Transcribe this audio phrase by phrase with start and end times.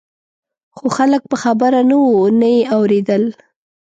[0.77, 3.23] خو خلک په خبره نه وو نه یې اورېدل.